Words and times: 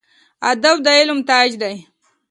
ادب 0.51 0.75
د 0.85 0.87
علم 0.99 1.19
تاج 1.29 1.49
دی 1.61 1.75